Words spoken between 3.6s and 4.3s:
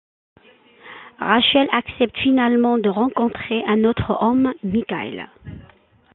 un autre